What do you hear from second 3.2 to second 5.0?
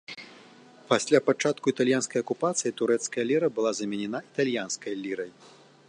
ліра была заменена італьянскай